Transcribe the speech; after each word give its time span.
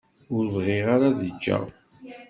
Ur 0.35 0.45
bɣiɣ 0.55 0.85
ara 0.95 1.05
ad 1.11 1.19
ǧǧeɣ. 1.33 1.63